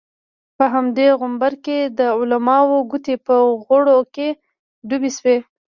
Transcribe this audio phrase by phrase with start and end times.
[0.57, 4.27] په همدې غومبر کې د علماوو ګوتې په غوړو کې
[4.87, 5.37] ډوبې شوې.